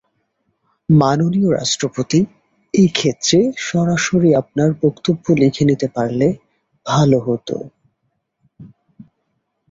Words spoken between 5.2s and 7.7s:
লিখে নিতে পারলে ভালো হতো।